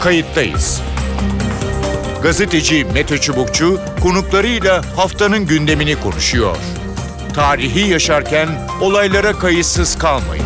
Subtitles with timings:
[0.00, 0.82] kayıttayız.
[2.22, 6.56] Gazeteci Mete Çubukçu konuklarıyla haftanın gündemini konuşuyor.
[7.34, 8.48] Tarihi yaşarken
[8.80, 10.44] olaylara kayıtsız kalmayın.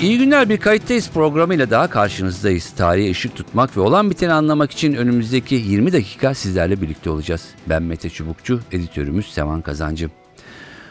[0.00, 2.70] İyi günler bir kayıttayız programıyla daha karşınızdayız.
[2.76, 7.42] Tarihe ışık tutmak ve olan biteni anlamak için önümüzdeki 20 dakika sizlerle birlikte olacağız.
[7.66, 10.10] Ben Mete Çubukçu, editörümüz Sevan Kazancı.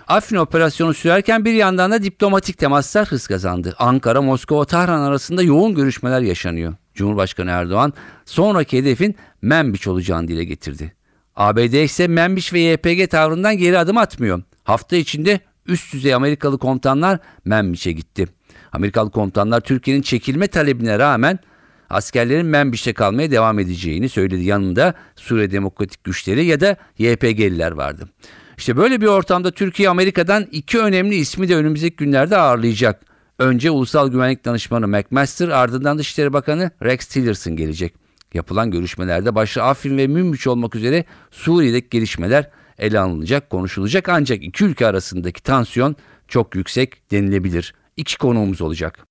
[0.08, 3.76] Afrin operasyonu sürerken bir yandan da diplomatik temaslar hız kazandı.
[3.80, 6.74] Ankara, Moskova, Tahran arasında yoğun görüşmeler yaşanıyor.
[6.94, 7.94] Cumhurbaşkanı Erdoğan
[8.26, 10.94] sonraki hedefin Menbiç olacağını dile getirdi.
[11.36, 14.42] ABD ise Menbiç ve YPG tavrından geri adım atmıyor.
[14.64, 18.28] Hafta içinde üst düzey Amerikalı komutanlar Menbiç'e gitti.
[18.72, 21.40] Amerikalı komutanlar Türkiye'nin çekilme talebine rağmen
[21.90, 24.44] askerlerin Menbiş'te kalmaya devam edeceğini söyledi.
[24.44, 28.10] Yanında Suriye Demokratik Güçleri ya da YPG'liler vardı.
[28.58, 33.02] İşte böyle bir ortamda Türkiye Amerika'dan iki önemli ismi de önümüzdeki günlerde ağırlayacak.
[33.40, 37.94] Önce Ulusal Güvenlik Danışmanı McMaster ardından Dışişleri Bakanı Rex Tillerson gelecek.
[38.34, 44.66] Yapılan görüşmelerde başta Afrin ve Münbiç olmak üzere Suriye'deki gelişmeler ele alınacak, konuşulacak ancak iki
[44.66, 45.96] ülke arasındaki tansiyon
[46.28, 47.74] çok yüksek denilebilir.
[47.98, 49.08] İki konuğumuz olacak.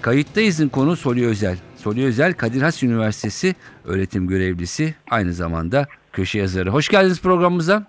[0.00, 1.58] Kayıttayız'ın konu Soli Özel.
[1.76, 5.86] Soli Özel Kadir Has Üniversitesi öğretim görevlisi aynı zamanda
[6.16, 6.70] köşe yazarı.
[6.70, 7.86] Hoş geldiniz programımıza.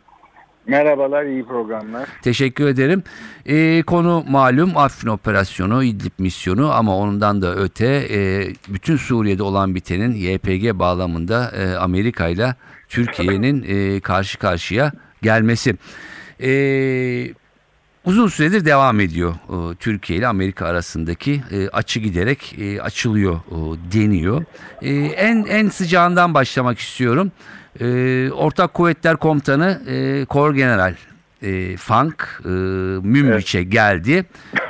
[0.68, 2.10] Merhabalar, iyi programlar.
[2.22, 3.04] Teşekkür ederim.
[3.46, 9.76] Ee, konu malum Afrin operasyonu, İdlib misyonu ama ondan da öte e, bütün Suriye'de olan
[9.76, 12.56] bitenin YPG bağlamında e, Amerika ile
[12.90, 14.92] Türkiye'nin e, karşı karşıya
[15.22, 15.76] gelmesi.
[16.42, 16.50] E,
[18.06, 23.58] uzun süredir devam ediyor e, Türkiye ile Amerika arasındaki e, açı giderek e, açılıyor e,
[23.92, 24.46] deniyor.
[24.82, 27.32] E, en en sıcağından başlamak istiyorum.
[27.32, 27.57] E,
[28.32, 30.96] Ortak Kuvvetler Komutanı e, Kor General
[31.42, 32.50] e, Funk e,
[33.08, 33.72] Münbiç'e evet.
[33.72, 34.26] geldi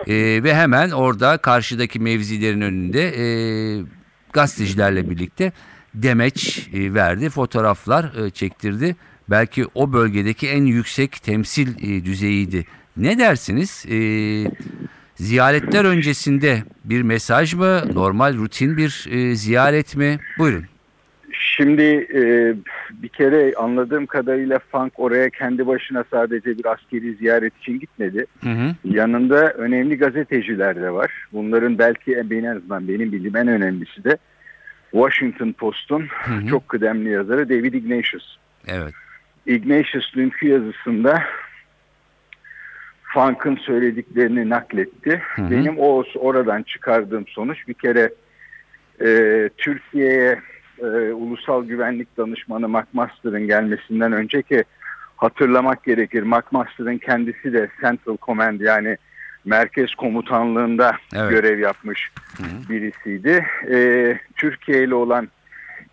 [0.07, 3.27] e, ve hemen orada karşıdaki mevzilerin önünde e,
[4.33, 5.51] gazetecilerle birlikte
[5.93, 8.95] demeç e, verdi, fotoğraflar e, çektirdi.
[9.29, 12.65] Belki o bölgedeki en yüksek temsil e, düzeyiydi.
[12.97, 13.85] Ne dersiniz?
[13.89, 13.99] E,
[15.15, 17.81] ziyaretler öncesinde bir mesaj mı?
[17.93, 20.19] Normal rutin bir e, ziyaret mi?
[20.37, 20.65] Buyurun.
[21.39, 22.53] Şimdi e,
[22.91, 28.25] bir kere anladığım kadarıyla Funk oraya kendi başına sadece bir askeri ziyaret için gitmedi.
[28.43, 28.75] Hı hı.
[28.83, 31.11] Yanında önemli gazeteciler de var.
[31.33, 34.17] Bunların belki benim, azından benim bildiğim en önemlisi de
[34.91, 36.07] Washington Post'un
[36.49, 38.37] çok kıdemli yazarı David Ignatius.
[38.67, 38.93] Evet.
[39.45, 41.23] Ignatius dünkü yazısında
[43.03, 45.21] Funk'ın söylediklerini nakletti.
[45.35, 45.51] Hı hı.
[45.51, 48.09] Benim o oradan çıkardığım sonuç bir kere
[49.01, 50.39] e, Türkiye'ye
[50.79, 54.63] e, Ulusal Güvenlik Danışmanı McMaster'ın gelmesinden önceki
[55.17, 56.23] hatırlamak gerekir.
[56.23, 58.97] McMaster'ın kendisi de Central Command yani
[59.45, 61.31] merkez komutanlığında evet.
[61.31, 62.69] görev yapmış hı hı.
[62.69, 63.45] birisiydi.
[63.71, 65.27] E, Türkiye ile olan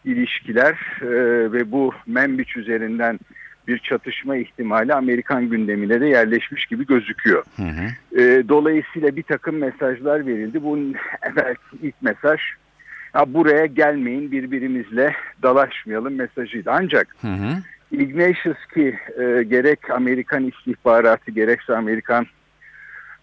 [0.04, 1.08] ilişkiler e,
[1.52, 3.20] ve bu Membiç üzerinden
[3.68, 7.44] bir çatışma ihtimali Amerikan gündemine de yerleşmiş gibi gözüküyor.
[7.56, 8.20] Hı hı.
[8.20, 10.62] E, dolayısıyla bir takım mesajlar verildi.
[10.62, 10.94] Bunun
[11.36, 12.40] belki ilk mesaj
[13.14, 16.70] ya buraya gelmeyin birbirimizle dalaşmayalım mesajıydı.
[16.70, 17.62] Ancak hı hı.
[17.92, 22.26] Ignatius ki e, gerek Amerikan istihbaratı gerekse Amerikan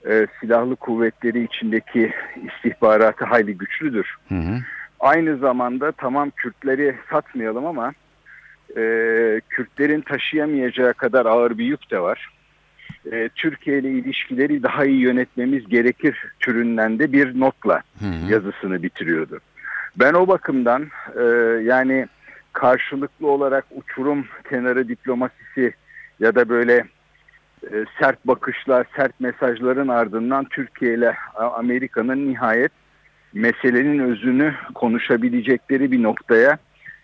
[0.10, 2.14] e, silahlı kuvvetleri içindeki
[2.48, 4.16] istihbaratı hayli güçlüdür.
[4.30, 4.60] Hı hı.
[5.00, 7.94] Aynı zamanda tamam Kürtleri satmayalım ama
[8.78, 8.82] e,
[9.50, 12.30] Kürtlerin taşıyamayacağı kadar ağır bir yük de var.
[13.12, 18.32] E, Türkiye ile ilişkileri daha iyi yönetmemiz gerekir türünden de bir notla hı hı.
[18.32, 19.40] yazısını bitiriyordu.
[19.96, 20.88] Ben o bakımdan
[21.20, 21.24] e,
[21.64, 22.08] yani
[22.54, 25.74] karşılıklı olarak uçurum kenarı diplomasisi
[26.20, 26.86] ya da böyle
[27.64, 32.72] e, sert bakışlar, sert mesajların ardından Türkiye ile Amerika'nın nihayet
[33.34, 36.58] meselenin özünü konuşabilecekleri bir noktaya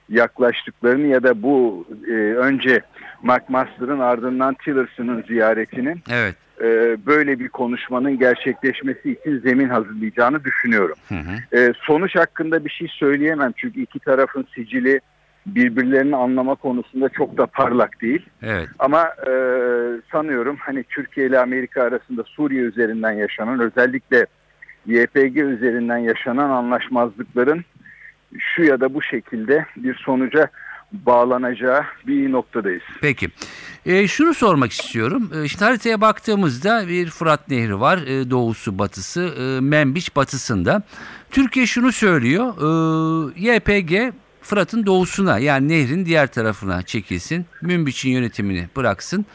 [0.09, 2.81] yaklaştıklarını ya da bu e, önce
[3.23, 6.35] McMaster'ın ardından Tillerson'ın ziyaretinin evet.
[6.61, 10.95] E, böyle bir konuşmanın gerçekleşmesi için zemin hazırlayacağını düşünüyorum.
[11.09, 11.57] Hı hı.
[11.59, 14.99] E, sonuç hakkında bir şey söyleyemem çünkü iki tarafın sicili
[15.45, 18.25] birbirlerini anlama konusunda çok da parlak değil.
[18.43, 18.67] Evet.
[18.79, 19.31] Ama e,
[20.11, 24.25] sanıyorum hani Türkiye ile Amerika arasında Suriye üzerinden yaşanan özellikle
[24.85, 27.65] YPG üzerinden yaşanan anlaşmazlıkların
[28.39, 30.47] şu ya da bu şekilde bir sonuca
[30.91, 32.83] bağlanacağı bir noktadayız.
[33.01, 33.29] Peki.
[33.85, 35.31] E, şunu sormak istiyorum.
[35.35, 37.97] E, işte haritaya baktığımızda bir Fırat Nehri var.
[37.97, 40.83] E, doğusu, batısı, e, Menbiç batısında.
[41.31, 42.53] Türkiye şunu söylüyor.
[42.57, 47.45] E, YPG Fırat'ın doğusuna yani nehrin diğer tarafına çekilsin.
[47.61, 49.25] Münbiç'in yönetimini bıraksın.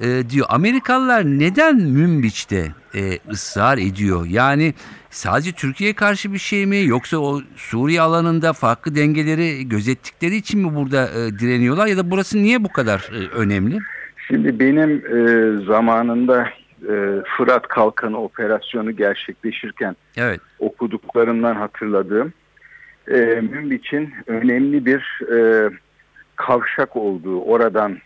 [0.00, 0.46] e, diyor.
[0.50, 4.26] Amerikalılar neden Münbiç'te e, ısrar ediyor?
[4.26, 4.74] Yani
[5.14, 10.74] sadece Türkiye'ye karşı bir şey mi yoksa o Suriye alanında farklı dengeleri gözettikleri için mi
[10.74, 13.78] burada e, direniyorlar ya da burası niye bu kadar e, önemli?
[14.28, 16.48] Şimdi benim e, zamanında
[16.82, 20.40] e, Fırat Kalkanı operasyonu gerçekleşirken Evet.
[20.58, 22.32] okuduklarımdan hatırladığım
[23.08, 23.16] e,
[23.50, 25.70] Münbiç'in önemli bir e,
[26.36, 27.98] kavşak olduğu, oradan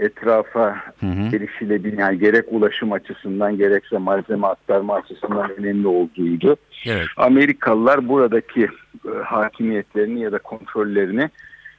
[0.00, 1.36] etrafa Hı hı.
[1.36, 6.56] erişilebilen yani gerek ulaşım açısından gerekse malzeme aktarma açısından önemli olduğuydu.
[6.86, 7.06] Evet.
[7.16, 8.68] Amerikalılar buradaki
[9.06, 11.30] e, hakimiyetlerini ya da kontrollerini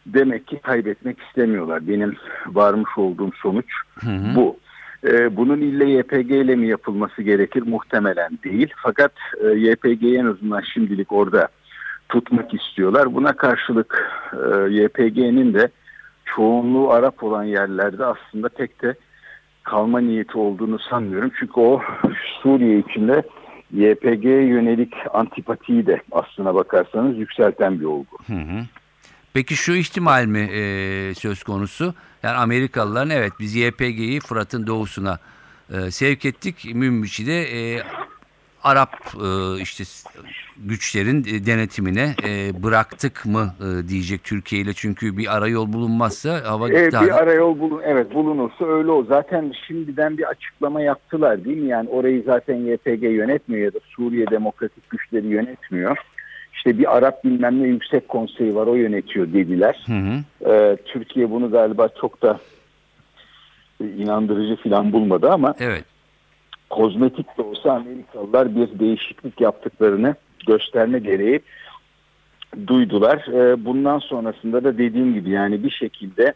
[0.05, 1.87] demek ki kaybetmek istemiyorlar.
[1.87, 2.15] Benim
[2.47, 3.65] varmış olduğum sonuç
[3.99, 4.35] Hı hı.
[4.35, 4.57] bu.
[5.03, 7.63] E, bunun ille YPG ile mi yapılması gerekir?
[7.65, 8.73] Muhtemelen değil.
[8.83, 9.11] Fakat
[9.43, 11.47] e, YPG'yi en azından şimdilik orada
[12.09, 13.13] tutmak istiyorlar.
[13.13, 15.69] Buna karşılık e, YPG'nin de
[16.35, 18.95] çoğunluğu Arap olan yerlerde aslında pek de
[19.63, 21.31] kalma niyeti olduğunu sanmıyorum.
[21.39, 21.81] Çünkü o
[22.41, 23.23] Suriye içinde
[23.73, 28.17] YPG'ye yönelik antipatiyi de aslına bakarsanız yükselten bir olgu.
[28.27, 28.65] Hı hı.
[29.33, 31.93] Peki şu ihtimal mi e, söz konusu?
[32.23, 35.19] Yani Amerikalıların evet biz YPG'yi Fırat'ın doğusuna
[35.73, 36.75] e, sevk ettik.
[36.75, 37.83] Münbiç'i de e,
[38.63, 39.83] Arap e, işte
[40.57, 46.69] güçlerin e, denetimine e, bıraktık mı e, diyecek Türkiye ile çünkü bir arayol bulunmazsa hava
[46.69, 49.03] Evet, daha- bir arayol bulun, evet bulunursa öyle o.
[49.03, 51.67] Zaten şimdiden bir açıklama yaptılar değil mi?
[51.69, 55.97] Yani orayı zaten YPG yönetmiyor ya da Suriye Demokratik Güçleri yönetmiyor.
[56.53, 59.83] İşte bir Arap bilmem ne yüksek konseyi var o yönetiyor dediler.
[59.85, 60.49] Hı hı.
[60.51, 62.39] Ee, Türkiye bunu galiba çok da
[63.83, 65.83] e, inandırıcı falan bulmadı ama Evet.
[66.71, 70.15] Kozmetik de olsa Amerikalılar bir değişiklik yaptıklarını
[70.47, 71.39] gösterme gereği
[72.67, 73.25] duydular.
[73.27, 76.33] Ee, bundan sonrasında da dediğim gibi yani bir şekilde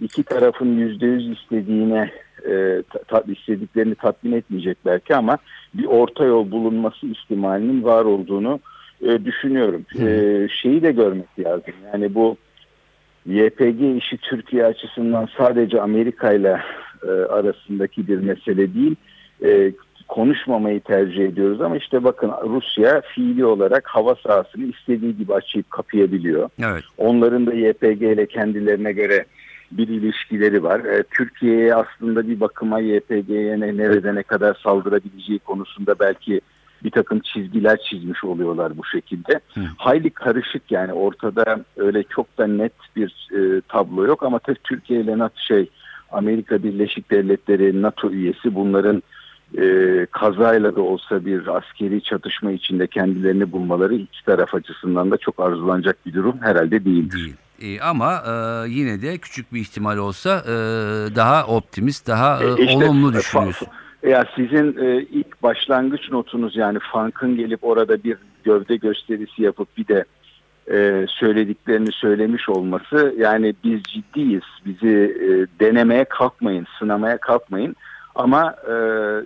[0.00, 2.10] iki tarafın yüzde yüz istediğine
[2.48, 2.82] e,
[3.28, 5.38] istediklerini tatmin etmeyecek belki ama
[5.74, 8.60] bir orta yol bulunması ihtimalinin var olduğunu
[9.02, 9.84] e, düşünüyorum.
[10.00, 11.74] E, şeyi de görmek lazım.
[11.92, 12.36] Yani bu
[13.26, 16.60] YPG işi Türkiye açısından sadece Amerika ile
[17.02, 18.96] e, arasındaki bir mesele değil.
[19.44, 19.72] E,
[20.08, 26.48] konuşmamayı tercih ediyoruz ama işte bakın Rusya fiili olarak hava sahasını istediği gibi açıp kapayabiliyor.
[26.58, 26.84] Evet.
[26.98, 29.24] Onların da YPG ile kendilerine göre
[29.72, 30.80] bir ilişkileri var.
[30.80, 36.40] E, Türkiye'ye aslında bir bakıma YPG'ye ne, nerede ne kadar saldırabileceği konusunda belki
[36.84, 39.40] bir takım çizgiler çizmiş oluyorlar bu şekilde.
[39.54, 39.60] Hı.
[39.76, 45.00] Hayli karışık yani ortada öyle çok da net bir e, tablo yok ama tabii Türkiye
[45.00, 45.70] ile NATO şey
[46.12, 49.02] Amerika Birleşik Devletleri NATO üyesi bunların
[49.58, 55.40] e, kazayla da olsa bir askeri çatışma içinde kendilerini bulmaları iki taraf açısından da çok
[55.40, 57.34] arzulanacak bir durum herhalde değildir.
[57.60, 57.78] Değil.
[57.78, 58.32] E, ama e,
[58.68, 60.54] yine de küçük bir ihtimal olsa e,
[61.16, 63.68] daha optimist, daha e, E, işte, olumlu e, düşünüyorsun.
[64.02, 69.88] Ya sizin e, ilk başlangıç notunuz yani Funk'ın gelip orada bir gövde gösterisi yapıp bir
[69.88, 70.04] de
[70.72, 75.28] e, söylediklerini söylemiş olması yani biz ciddiyiz bizi e,
[75.60, 77.76] denemeye kalkmayın sınamaya kalkmayın
[78.14, 78.74] ama e,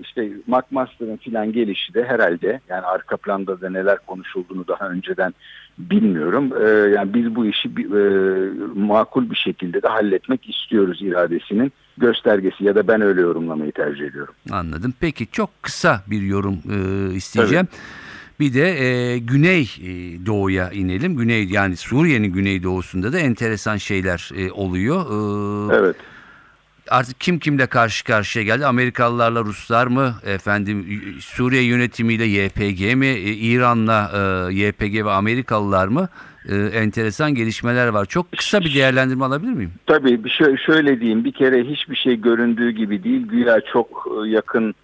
[0.03, 5.35] işte McMaster'ın filan gelişi de herhalde yani arka planda da neler konuşulduğunu daha önceden
[5.79, 6.53] bilmiyorum.
[6.67, 8.03] E, yani biz bu işi e,
[8.75, 14.35] makul bir şekilde de halletmek istiyoruz iradesinin göstergesi ya da ben öyle yorumlamayı tercih ediyorum.
[14.51, 14.95] Anladım.
[15.01, 17.69] Peki çok kısa bir yorum e, isteyeceğim.
[18.41, 19.87] Bir de e, Güney e,
[20.27, 21.17] Doğu'ya inelim.
[21.17, 25.01] Güney yani Suriye'nin güneydoğusunda da enteresan şeyler e, oluyor.
[25.71, 25.97] E, Evet.
[26.91, 28.67] Artık kim kimle karşı karşıya geldi?
[28.67, 30.15] Amerikalılarla Ruslar mı?
[30.27, 30.87] Efendim
[31.21, 33.07] Suriye yönetimiyle YPG mi?
[33.07, 36.09] E, İran'la e, YPG ve Amerikalılar mı?
[36.49, 38.07] E, enteresan gelişmeler var.
[38.07, 39.73] Çok kısa bir değerlendirme alabilir miyim?
[39.87, 43.27] Tabii bir şey şöyle diyeyim bir kere hiçbir şey göründüğü gibi değil.
[43.27, 44.75] Güya çok e, yakın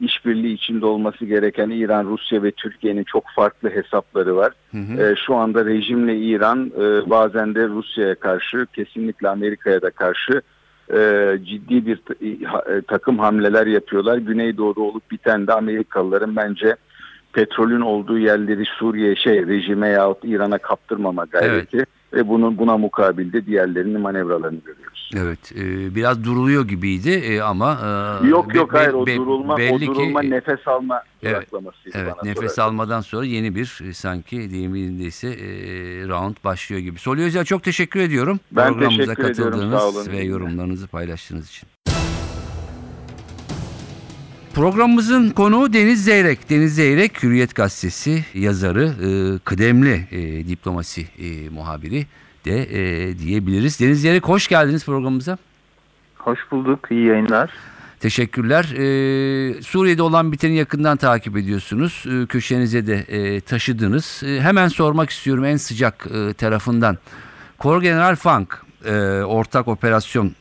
[0.00, 4.52] işbirliği içinde olması gereken İran, Rusya ve Türkiye'nin çok farklı hesapları var.
[4.70, 5.02] Hı hı.
[5.02, 10.42] E, şu anda rejimle İran e, bazen de Rusya'ya karşı kesinlikle Amerika'ya da karşı
[10.94, 12.00] e, ciddi bir
[12.76, 14.18] e, takım hamleler yapıyorlar.
[14.18, 16.76] Güneydoğu'da olup biten de Amerikalıların bence
[17.32, 24.00] petrolün olduğu yerleri Suriye şey rejime yahut İran'a kaptırmama gayreti ve bunun buna mukabilde diğerlerinin
[24.00, 25.10] manevralarını görüyoruz.
[25.16, 27.78] Evet, e, biraz duruluyor gibiydi e, ama
[28.24, 31.02] e, Yok be- yok hayır o be- durulma o belli ki, durulma e, nefes alma
[31.22, 31.48] Evet,
[31.94, 32.64] Evet, nefes sorarsan.
[32.68, 35.44] almadan sonra yeni bir e, sanki deyimindeyse e,
[36.08, 36.98] round başlıyor gibi.
[37.22, 38.40] Özel çok teşekkür ediyorum.
[38.52, 40.12] Ben Programımıza teşekkür ediyorum, katıldığınız sağ olun.
[40.12, 41.68] ve yorumlarınızı paylaştığınız için.
[44.60, 46.50] Programımızın konuğu Deniz Zeyrek.
[46.50, 52.06] Deniz Zeyrek Hürriyet Gazetesi yazarı, e, kıdemli e, diplomasi e, muhabiri
[52.44, 53.80] de e, diyebiliriz.
[53.80, 55.38] Deniz Zeyrek hoş geldiniz programımıza.
[56.16, 56.86] Hoş bulduk.
[56.90, 57.50] İyi yayınlar.
[58.00, 58.64] Teşekkürler.
[58.64, 62.04] Ee, Suriye'de olan biteni yakından takip ediyorsunuz.
[62.06, 64.22] Ee, köşenize de e, taşıdınız.
[64.26, 66.98] Ee, hemen sormak istiyorum en sıcak e, tarafından.
[67.58, 70.32] Kor General Funk, e, ortak operasyon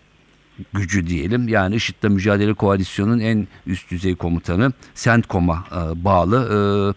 [0.73, 1.47] gücü diyelim.
[1.47, 6.95] Yani IŞİD'le Mücadele Koalisyonu'nun en üst düzey komutanı CENTCOM'a e, bağlı.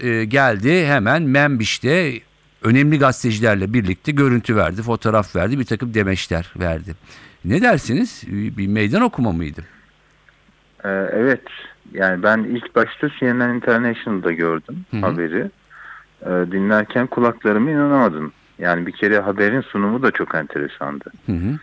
[0.00, 2.20] E, e, geldi hemen Membiş'te
[2.62, 6.94] önemli gazetecilerle birlikte görüntü verdi, fotoğraf verdi, bir takım demeçler verdi.
[7.44, 8.22] Ne dersiniz?
[8.26, 9.64] Bir meydan okuma mıydı?
[10.84, 11.42] Ee, evet.
[11.92, 15.00] Yani ben ilk başta CNN International'da gördüm Hı hı.
[15.00, 15.50] haberi.
[16.22, 18.32] Ee, dinlerken kulaklarıma inanamadım.
[18.58, 21.04] Yani bir kere haberin sunumu da çok enteresandı.
[21.26, 21.58] Hı hı.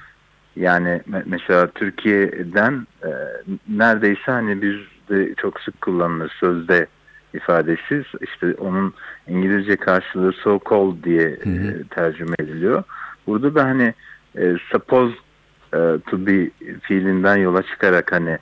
[0.59, 3.09] Yani me- mesela Türkiye'den e,
[3.69, 4.75] neredeyse hani biz
[5.09, 6.87] de çok sık kullanılır sözde
[7.33, 8.03] ifadesiz.
[8.21, 8.93] İşte onun
[9.27, 11.71] İngilizce karşılığı so called diye Hı hı.
[11.71, 12.83] e, tercüme ediliyor.
[13.27, 13.93] Burada da hani
[14.37, 15.15] e, suppose
[15.73, 15.77] e,
[16.09, 16.49] to be
[16.81, 18.37] fiilinden yola çıkarak hani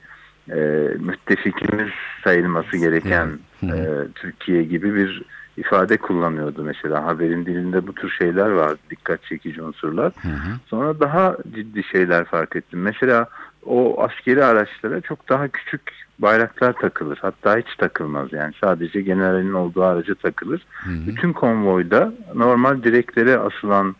[0.50, 0.56] e,
[0.98, 1.90] müttefikimiz
[2.24, 5.22] sayılması gereken e, Türkiye gibi bir
[5.56, 7.04] ifade kullanıyordu mesela.
[7.06, 8.78] Haberin dilinde bu tür şeyler vardı.
[8.90, 10.12] Dikkat çekici unsurlar.
[10.22, 10.50] Hı hı.
[10.66, 12.80] Sonra daha ciddi şeyler fark ettim.
[12.80, 13.28] Mesela
[13.66, 15.82] o askeri araçlara çok daha küçük
[16.18, 17.18] bayraklar takılır.
[17.22, 18.52] Hatta hiç takılmaz yani.
[18.60, 20.66] Sadece generalin olduğu araca takılır.
[20.70, 21.06] Hı hı.
[21.06, 23.96] Bütün konvoyda normal direklere asılan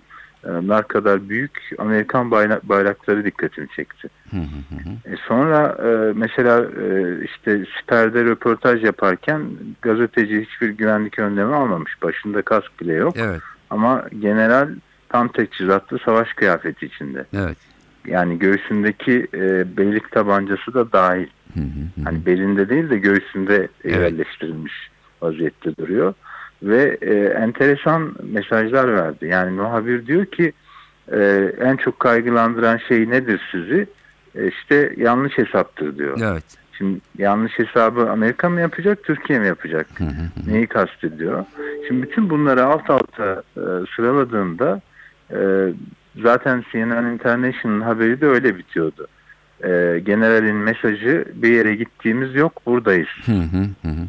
[0.49, 4.09] e, kadar büyük Amerikan bayra- bayrakları dikkatimi çekti.
[4.31, 4.41] Hı hı
[4.77, 5.15] hı.
[5.15, 9.43] E sonra e, mesela e, işte siperde röportaj yaparken
[9.83, 12.03] gazeteci hiçbir güvenlik önlemi almamış.
[12.03, 13.15] Başında kask bile yok.
[13.17, 14.69] Evet, Ama general
[15.09, 17.25] tam teçhizatlı savaş kıyafeti içinde.
[17.35, 17.57] evet.
[18.07, 21.27] Yani göğsündeki e, beylik tabancası da dahil.
[21.55, 22.05] Hı hı hı.
[22.05, 23.97] Hani belinde değil de göğsünde Evet.
[24.03, 24.73] yerleştirilmiş
[25.23, 26.15] vaziyette duruyor.
[26.63, 29.27] Ve e, enteresan mesajlar verdi.
[29.27, 30.53] Yani muhabir diyor ki
[31.13, 33.87] e, en çok kaygılandıran şey nedir sizi?
[34.35, 36.19] E, işte yanlış hesaptır diyor.
[36.23, 36.45] Evet.
[36.79, 39.87] Şimdi yanlış hesabı Amerika mı yapacak, Türkiye mi yapacak?
[39.95, 40.53] Hı hı hı.
[40.53, 41.45] Neyi kastediyor?
[41.89, 43.63] Şimdi bütün bunları alt alta e,
[43.97, 44.81] sıraladığında
[45.31, 45.39] e,
[46.23, 49.07] zaten CNN International'ın haberi de öyle bitiyordu.
[49.65, 54.07] E, generalin mesajı bir yere gittiğimiz yok buradayız Hı hı hı hı.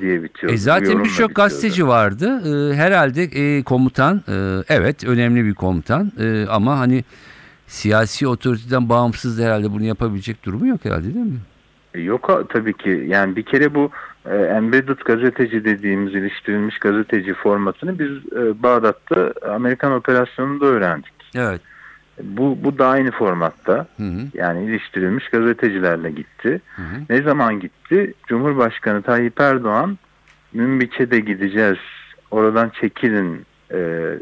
[0.00, 0.54] Diye bitiyordu.
[0.54, 2.42] E zaten birçok gazeteci vardı.
[2.44, 4.34] E, herhalde e, komutan, e,
[4.68, 7.04] evet önemli bir komutan E, ama hani
[7.66, 11.38] siyasi otoriteden bağımsız herhalde bunu yapabilecek durumu yok herhalde değil mi?
[11.94, 13.04] E, Yok tabii ki.
[13.08, 13.90] Yani bir kere bu
[14.30, 21.12] e, embedded gazeteci dediğimiz iliştirilmiş gazeteci formatını biz e, Bağdat'ta Amerikan operasyonunda öğrendik.
[21.34, 21.60] Evet.
[22.22, 23.86] Bu, bu da aynı formatta.
[23.96, 26.60] Hı hı, Yani iliştirilmiş gazetecilerle gitti.
[26.76, 26.96] hı hı.
[27.10, 28.14] Ne zaman gitti?
[28.28, 29.98] Cumhurbaşkanı Tayyip Erdoğan
[30.52, 31.78] Münbiç'e de gideceğiz.
[32.30, 33.78] Oradan çekilin e,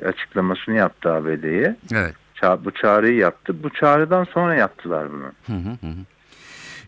[0.06, 1.76] açıklamasını yaptı ABD'ye.
[1.94, 2.14] Evet.
[2.42, 3.62] Ça- bu çağrıyı yaptı.
[3.62, 5.32] Bu çağrıdan sonra yaptılar bunu.
[5.46, 5.92] Hı hı hı.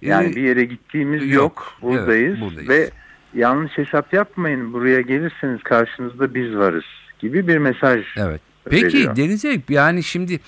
[0.02, 1.32] Yani E, bir yere gittiğimiz yok.
[1.34, 1.72] yok.
[1.82, 2.38] Buradayız.
[2.38, 2.68] Evet, buradayız.
[2.68, 2.90] Ve
[3.34, 4.72] yanlış hesap yapmayın.
[4.72, 6.84] Buraya gelirseniz karşınızda biz varız
[7.18, 8.04] gibi bir mesaj.
[8.16, 8.40] Evet.
[8.70, 9.16] Peki veriyor.
[9.16, 10.40] Deniz Eyüp, yani şimdi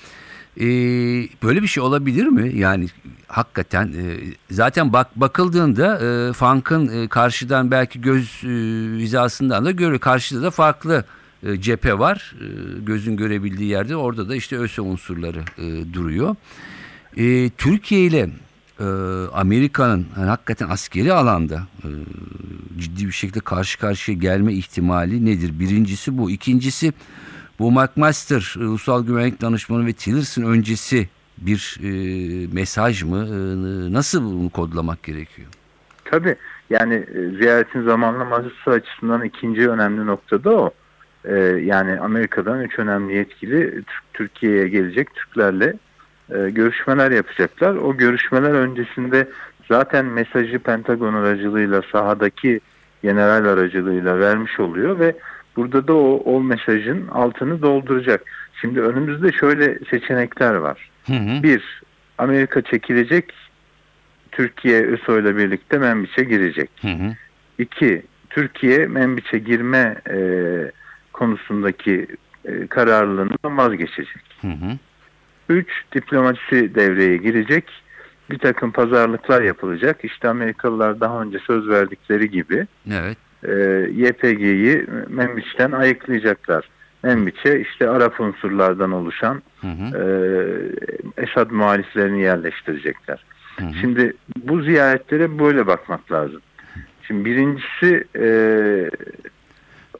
[0.60, 0.64] e,
[1.42, 2.58] böyle bir şey olabilir mi?
[2.58, 2.88] Yani
[3.26, 4.16] hakikaten e,
[4.50, 8.48] zaten bak bakıldığında e, Funk'ın e, karşıdan belki göz e,
[8.98, 10.00] hizasından da görüyor.
[10.00, 11.04] Karşıda da farklı
[11.42, 12.34] e, cephe var.
[12.40, 12.46] E,
[12.80, 16.36] gözün görebildiği yerde orada da işte ÖSE unsurları e, duruyor.
[17.16, 18.30] E, Türkiye ile
[18.80, 18.84] e,
[19.32, 21.88] Amerika'nın yani hakikaten askeri alanda e,
[22.78, 25.60] ciddi bir şekilde karşı karşıya gelme ihtimali nedir?
[25.60, 26.30] Birincisi bu.
[26.30, 26.92] İkincisi
[27.58, 31.08] McMaster, e, Ulusal Güvenlik Danışmanı ve Tillerson öncesi
[31.38, 31.88] bir e,
[32.52, 33.18] mesaj mı?
[33.26, 33.38] E,
[33.92, 35.48] nasıl bunu kodlamak gerekiyor?
[36.04, 36.36] Tabii
[36.70, 40.70] yani e, ziyaretin zamanlaması açısından ikinci önemli nokta da o.
[41.24, 41.34] E,
[41.64, 45.74] yani Amerika'dan üç önemli yetkili Türk- Türkiye'ye gelecek Türklerle
[46.30, 47.74] e, görüşmeler yapacaklar.
[47.74, 49.28] O görüşmeler öncesinde
[49.68, 52.60] zaten mesajı Pentagon aracılığıyla sahadaki
[53.02, 55.16] general aracılığıyla vermiş oluyor ve
[55.56, 58.22] burada da o, o mesajın altını dolduracak.
[58.60, 60.90] Şimdi önümüzde şöyle seçenekler var.
[61.06, 61.42] Hı hı.
[61.42, 61.82] Bir,
[62.18, 63.32] Amerika çekilecek,
[64.32, 66.70] Türkiye ÖSO ile birlikte Membiç'e girecek.
[66.82, 67.14] Hı hı.
[67.58, 70.18] İki, Türkiye Membiç'e girme e,
[71.12, 72.06] konusundaki
[72.44, 74.24] e, kararlılığından vazgeçecek.
[74.40, 74.78] Hı hı.
[75.48, 77.64] Üç, diplomasisi devreye girecek.
[78.30, 80.04] Bir takım pazarlıklar yapılacak.
[80.04, 83.18] İşte Amerikalılar daha önce söz verdikleri gibi Evet.
[83.44, 83.52] E,
[83.92, 86.68] YPG'yi Membiç'ten ayıklayacaklar.
[87.02, 89.98] Membiç'e işte Arap unsurlardan oluşan Hı hı.
[91.18, 93.24] e, Esad muhaliflerini yerleştirecekler.
[93.56, 93.74] Hı hı.
[93.80, 94.12] Şimdi
[94.44, 96.40] bu ziyaretlere böyle bakmak lazım.
[97.02, 98.26] Şimdi birincisi e,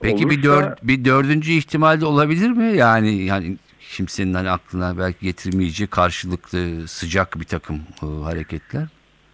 [0.02, 2.76] Peki bir, olursa- dör, bir dördüncü ihtimal de olabilir mi?
[2.76, 8.86] Yani yani kimsenin hani aklına belki getirmeyeceği karşılıklı sıcak bir takım e, hareketler.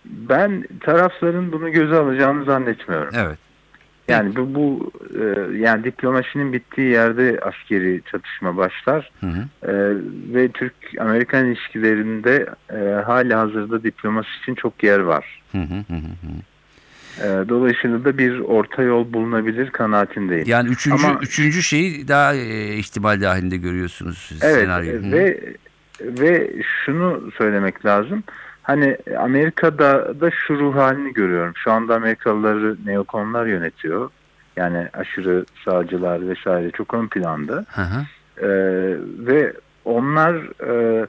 [0.05, 3.15] Ben tarafların bunu göze alacağını zannetmiyorum.
[3.17, 3.39] Evet.
[4.13, 9.71] Yani bu, bu e, yani diplomasinin bittiği yerde askeri çatışma başlar Hı hı.
[9.71, 9.73] E,
[10.35, 15.43] ve Türk-Amerikan ilişkilerinde e, hali hazırda diplomasi için çok yer var.
[15.53, 16.33] Hı hı hı hı.
[17.21, 20.45] E, dolayısıyla da bir orta yol bulunabilir kanaatindeyim.
[20.47, 25.03] Yani üçüncü, Ama- üçüncü şeyi daha e, ihtimal dahilinde görüyorsunuz Evet senaryoyu.
[25.03, 25.13] Hı.
[25.13, 25.55] ve
[26.01, 26.53] ve
[26.85, 28.25] şunu söylemek lazım.
[28.63, 31.53] Hani Amerika'da da şu ruh halini görüyorum.
[31.57, 34.11] Şu anda Amerikalıları neokonlar yönetiyor.
[34.57, 37.65] Yani aşırı sağcılar vesaire çok ön planda.
[37.69, 38.05] Hı hı.
[38.39, 38.49] Ee,
[39.19, 39.53] ve
[39.85, 40.35] onlar
[40.69, 41.07] e,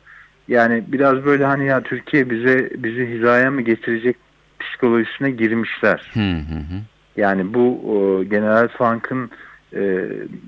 [0.48, 4.16] yani biraz böyle hani ya Türkiye bize bizi hizaya mı getirecek
[4.60, 6.12] psikolojisine girmişler.
[6.14, 6.80] Hı hı hı.
[7.18, 9.32] Yani bu o, General Funk'ın
[9.74, 9.82] e,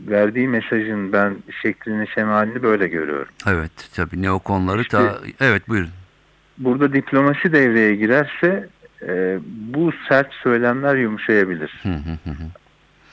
[0.07, 3.27] verdiği mesajın ben şeklini şemalini böyle görüyorum.
[3.47, 5.89] Evet tabii neokonları İşte- ta evet buyurun.
[6.57, 8.69] Burada diplomasi devreye girerse
[9.07, 11.79] e, bu sert söylemler yumuşayabilir.
[11.83, 12.47] Hı hı hı.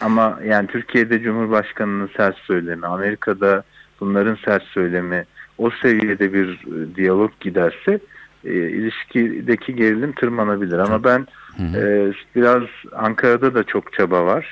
[0.01, 3.63] Ama yani Türkiye'de Cumhurbaşkanı'nın sert söylemi, Amerika'da
[4.01, 5.25] bunların sert söylemi
[5.59, 7.99] o seviyede bir e, diyalog giderse
[8.45, 10.79] e, ilişkideki gerilim tırmanabilir.
[10.79, 11.27] Ama ben
[11.75, 14.47] e, biraz Ankara'da da çok çaba var.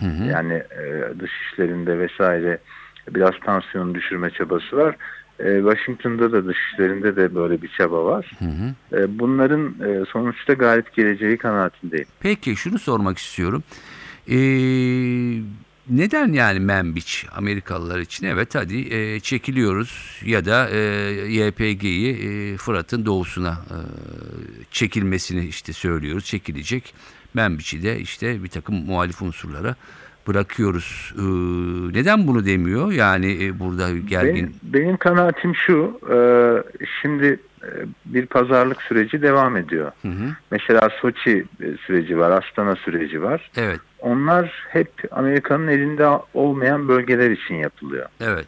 [0.00, 0.24] Hı hı.
[0.24, 2.58] Yani e, dış işlerinde vesaire
[3.10, 4.96] biraz tansiyonu düşürme çabası var.
[5.40, 8.32] E, Washington'da da dış işlerinde de böyle bir çaba var.
[8.38, 9.00] Hı hı.
[9.00, 12.06] E, bunların e, sonuçta galip geleceği kanaatindeyim.
[12.20, 13.62] Peki şunu sormak istiyorum.
[14.30, 14.36] Ee,
[15.90, 18.26] neden yani Membiç Amerikalılar için?
[18.26, 20.78] Evet hadi e, çekiliyoruz ya da e,
[21.28, 23.78] YPG'yi e, Fırat'ın doğusuna e,
[24.70, 26.24] çekilmesini işte söylüyoruz.
[26.24, 26.94] Çekilecek.
[27.34, 29.76] Membiç'i de işte bir takım muhalif unsurlara
[30.26, 31.14] bırakıyoruz.
[31.18, 31.22] Ee,
[31.98, 32.92] neden bunu demiyor?
[32.92, 34.34] Yani e, burada gergin...
[34.34, 36.18] Benim, benim kanaatim şu, e,
[37.02, 37.68] şimdi e,
[38.04, 39.92] bir pazarlık süreci devam ediyor.
[40.02, 40.28] Hı hı.
[40.50, 43.50] Mesela Soçi e, süreci var, Astana süreci var.
[43.56, 48.06] Evet, Onlar hep Amerika'nın elinde olmayan bölgeler için yapılıyor.
[48.20, 48.46] evet.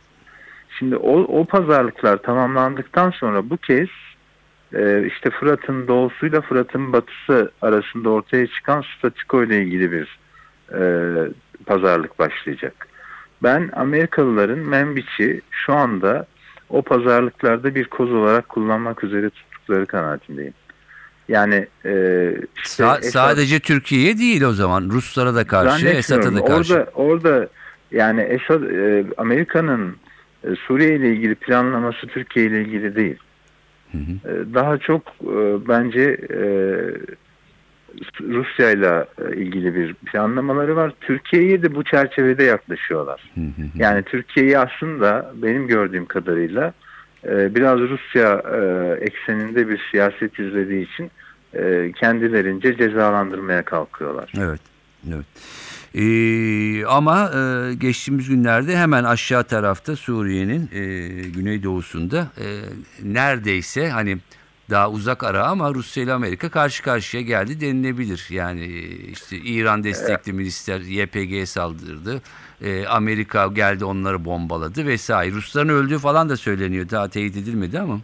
[0.78, 3.88] Şimdi o, o pazarlıklar tamamlandıktan sonra bu kez
[4.74, 10.18] e, işte Fırat'ın doğusuyla Fırat'ın batısı arasında ortaya çıkan statiko ile ilgili bir
[10.72, 10.80] e,
[11.68, 12.88] pazarlık başlayacak.
[13.42, 16.26] Ben Amerikalıların Membiç'i şu anda
[16.68, 20.54] o pazarlıklarda bir koz olarak kullanmak üzere tuttukları kanaatindeyim.
[21.28, 21.92] Yani e,
[22.64, 24.90] işte Sa- Esad- sadece Türkiye'ye değil o zaman.
[24.92, 26.74] Ruslara da karşı, Esad'a da karşı.
[26.74, 27.48] Orada, orada
[27.90, 29.96] yani Esad, e, Amerika'nın
[30.44, 33.16] e, Suriye ile ilgili planlaması Türkiye ile ilgili değil.
[33.92, 34.32] Hı hı.
[34.32, 36.40] E, daha çok e, bence e,
[38.20, 40.92] Rusya ile ilgili bir planlamaları var.
[41.00, 43.32] Türkiye'ye de bu çerçevede yaklaşıyorlar.
[43.74, 46.72] Yani Türkiye'yi aslında benim gördüğüm kadarıyla
[47.24, 48.60] e, biraz Rusya e,
[49.04, 51.10] ekseninde bir siyaset izlediği için
[51.54, 54.32] e, kendilerince cezalandırmaya kalkıyorlar.
[54.38, 54.60] Evet.
[55.14, 55.26] Evet.
[55.94, 60.80] Ee, ama e, geçtiğimiz günlerde hemen aşağı tarafta Suriye'nin e,
[61.28, 62.46] güneydoğusunda e,
[63.02, 64.18] neredeyse hani
[64.70, 68.26] daha uzak ara ama Rusya ile Amerika karşı karşıya geldi denilebilir.
[68.30, 68.80] Yani e,
[69.12, 72.20] işte İran destekli milisler YPG'ye saldırdı.
[72.64, 75.34] E, Amerika geldi onları bombaladı vesaire.
[75.34, 76.90] Rusların öldüğü falan da söyleniyor.
[76.90, 78.00] Daha teyit edilmedi ama.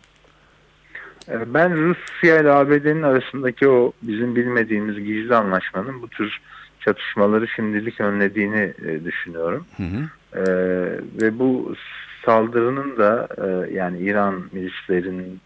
[1.29, 6.41] E, Ben Rusya ile ABD'nin arasındaki o bizim bilmediğimiz gizli anlaşmanın bu tür
[6.81, 8.75] çatışmaları şimdilik önlediğini
[9.05, 9.67] düşünüyorum.
[9.77, 10.09] Hı hı.
[10.41, 10.45] E,
[11.23, 11.75] ve bu
[12.25, 15.41] saldırının da e, yani İran milislerinin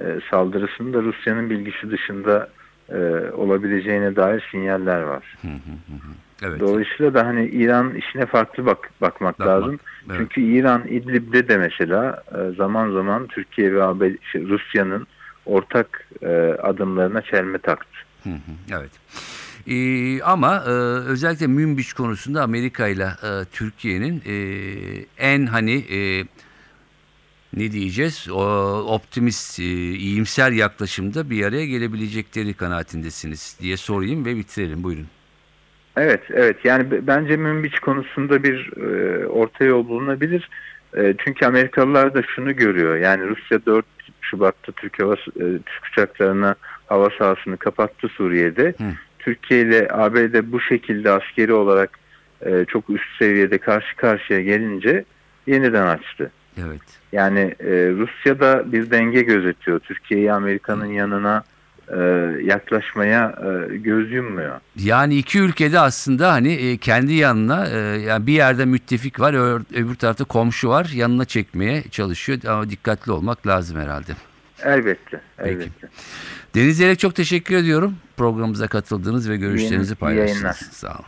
[0.00, 2.48] e, saldırısının da Rusya'nın bilgisi dışında
[2.88, 2.96] e,
[3.34, 5.36] olabileceğine dair sinyaller var.
[6.42, 6.60] Evet.
[6.60, 9.78] Dolayısıyla da hani İran işine farklı bak bakmak Bakmak, lazım.
[10.08, 10.16] evet.
[10.18, 15.06] Çünkü İran İdlib'de de mesela e, zaman zaman Türkiye ve ABD, şey, Rusya'nın
[15.46, 16.26] ortak e,
[16.62, 17.98] adımlarına çelme taktı.
[18.24, 18.90] Hı hı, Evet.
[19.66, 20.70] Ee, ama e,
[21.10, 24.34] özellikle Münbiç konusunda Amerika ile e, Türkiye'nin e,
[25.18, 26.24] en hani e,
[27.56, 28.42] ne diyeceğiz o
[28.94, 34.82] optimist, e, iyimser yaklaşımda bir araya gelebilecekleri kanaatindesiniz diye sorayım ve bitirelim.
[34.82, 35.06] Buyurun.
[35.96, 36.56] Evet, evet.
[36.64, 40.48] Yani bence Münbiç konusunda bir e, orta yol bulunabilir.
[40.96, 42.96] E, çünkü Amerikalılar da şunu görüyor.
[42.96, 43.86] Yani Rusya 4
[44.20, 46.54] Şubat'ta Türk hava e, Türk uçaklarına
[46.86, 48.74] hava sahasını kapattı Suriye'de.
[48.78, 48.84] Hı.
[49.18, 51.98] Türkiye ile ABD bu şekilde askeri olarak
[52.46, 55.04] e, çok üst seviyede karşı karşıya gelince
[55.46, 56.30] yeniden açtı.
[56.58, 56.80] Evet.
[57.12, 59.78] Yani e, Rusya'da bir denge gözetiyor.
[59.80, 61.44] Türkiye'yi Amerika'nın yanına
[61.88, 61.98] e,
[62.42, 63.38] yaklaşmaya
[63.72, 64.60] e, göz yummuyor.
[64.76, 69.62] Yani iki ülkede aslında hani e, kendi yanına e, yani bir yerde müttefik var ö-
[69.74, 74.12] öbür tarafta komşu var yanına çekmeye çalışıyor ama dikkatli olmak lazım herhalde.
[74.64, 75.20] Elbette.
[75.36, 75.50] Peki.
[75.50, 75.88] elbette.
[76.54, 77.96] Deniz Zelek çok teşekkür ediyorum.
[78.16, 80.52] Programımıza katıldığınız ve görüşlerinizi yayınlar.
[80.52, 81.04] Sağ olun.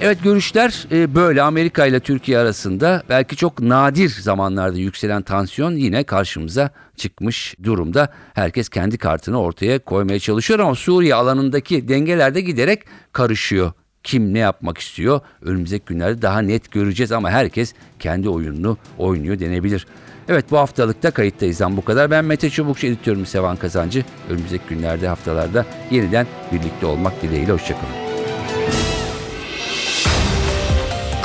[0.00, 6.04] Evet görüşler e, böyle Amerika ile Türkiye arasında belki çok nadir zamanlarda yükselen tansiyon yine
[6.04, 8.12] karşımıza çıkmış durumda.
[8.34, 12.82] Herkes kendi kartını ortaya koymaya çalışıyor ama Suriye alanındaki dengeler de giderek
[13.12, 13.72] karışıyor.
[14.02, 19.86] Kim ne yapmak istiyor önümüzdeki günlerde daha net göreceğiz ama herkes kendi oyununu oynuyor denebilir.
[20.28, 22.10] Evet bu haftalıkta kayıttayızdan bu kadar.
[22.10, 24.04] Ben Mete Çubukçu editörüm Sevan Kazancı.
[24.30, 28.05] Önümüzdeki günlerde haftalarda yeniden birlikte olmak dileğiyle hoşçakalın.